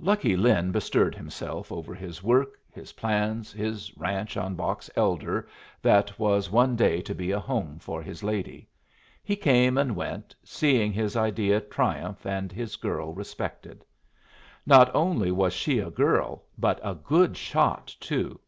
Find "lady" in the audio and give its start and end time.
8.24-8.68